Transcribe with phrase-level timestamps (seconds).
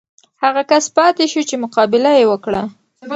[0.43, 2.61] هغه کس پاتې شو چې مقابله یې وکړه.